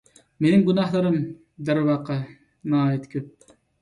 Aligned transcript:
مېنىڭ 0.43 0.61
گۇناھلىرىم، 0.69 1.19
دەرۋەقە، 1.69 2.17
ناھايىتى 2.73 3.13
كۆپ. 3.15 3.59